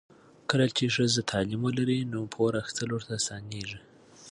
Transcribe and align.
کله 0.49 0.65
چې 0.77 0.93
ښځه 0.95 1.21
تعلیم 1.31 1.61
ولري، 1.63 1.99
نو 2.11 2.19
پور 2.33 2.51
اخیستل 2.61 2.89
ورته 2.91 3.11
اسانېږي. 3.19 3.79